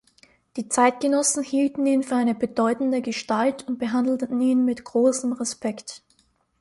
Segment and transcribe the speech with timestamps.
[0.57, 6.01] Die Zeitgenossen hielten ihn für eine bedeutende Gestalt und behandelten ihn mit großem Respekt.